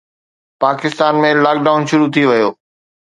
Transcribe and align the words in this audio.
Pakistan 0.63 1.13
۾ 1.25 1.29
lock 1.43 1.57
down 1.65 1.81
شروع 1.91 2.09
ٿي 2.13 2.23
ويو 2.29 2.49